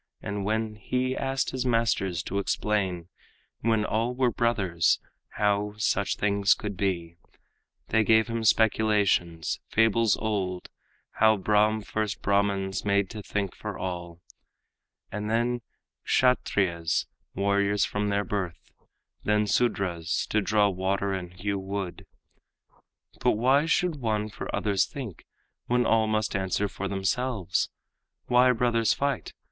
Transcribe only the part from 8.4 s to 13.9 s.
speculations, fables old, How Brahm first Brahmans made to think for